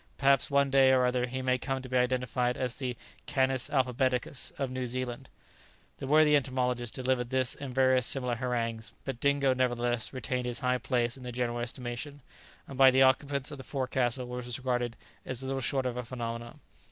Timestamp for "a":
15.97-16.01